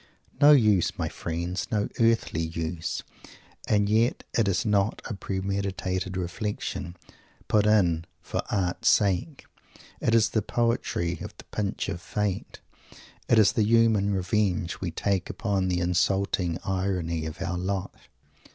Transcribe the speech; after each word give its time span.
No 0.41 0.51
use, 0.53 0.97
my 0.97 1.09
friend! 1.09 1.63
No 1.71 1.87
earthly 1.99 2.41
use! 2.41 3.03
And 3.67 3.87
yet 3.87 4.23
it 4.35 4.47
is 4.47 4.65
not 4.65 4.99
a 5.05 5.13
premeditated 5.13 6.17
reflection, 6.17 6.95
put 7.47 7.67
in 7.67 8.05
"for 8.19 8.41
art's 8.49 8.89
sake." 8.89 9.45
It 9.99 10.15
is 10.15 10.29
the 10.29 10.41
poetry 10.41 11.19
of 11.21 11.37
the 11.37 11.43
pinch 11.51 11.87
of 11.87 12.01
Fate; 12.01 12.61
it 13.29 13.37
is 13.37 13.51
the 13.51 13.63
human 13.63 14.11
revenge 14.11 14.81
we 14.81 14.89
take 14.89 15.29
upon 15.29 15.67
the 15.67 15.79
insulting 15.81 16.57
irony 16.65 17.27
of 17.27 17.39
our 17.39 17.59
lot. 17.59 17.93